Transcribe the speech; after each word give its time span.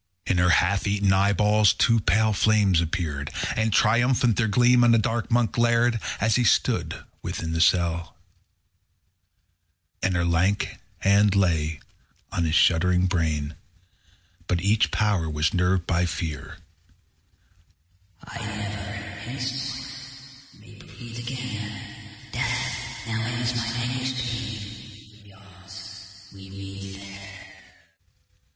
In 0.25 0.39
her 0.39 0.49
half 0.49 0.87
eaten 0.87 1.13
eyeballs 1.13 1.75
two 1.75 1.99
pale 1.99 2.33
flames 2.33 2.81
appeared, 2.81 3.29
And 3.55 3.71
triumphant 3.71 4.35
their 4.35 4.47
gleam 4.47 4.83
on 4.83 4.89
the 4.89 4.97
dark 4.97 5.29
Monk 5.29 5.51
glared, 5.51 5.99
As 6.19 6.37
he 6.37 6.43
stood 6.43 7.03
within 7.21 7.53
the 7.53 7.61
cell. 7.61 8.15
_90 10.01 10.01
17. 10.01 10.01
And 10.01 10.15
her 10.15 10.25
lank 10.25 10.77
hand 11.01 11.35
lay 11.35 11.81
on 12.31 12.45
his 12.45 12.55
shuddering 12.55 13.05
brain; 13.05 13.53
But 14.47 14.59
each 14.63 14.89
power 14.89 15.29
was 15.29 15.53
nerved 15.53 15.85
by 15.85 16.07
fear. 16.07 16.57